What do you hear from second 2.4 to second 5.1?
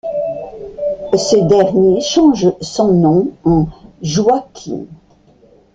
son nom en Joiaqim.